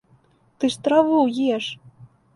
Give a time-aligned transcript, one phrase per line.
[0.57, 1.19] Ты ж траву
[1.55, 1.65] еш!